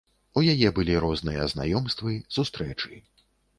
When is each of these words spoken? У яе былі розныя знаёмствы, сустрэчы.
У 0.39 0.41
яе 0.53 0.69
былі 0.79 0.95
розныя 1.03 1.45
знаёмствы, 1.53 2.17
сустрэчы. 2.39 2.93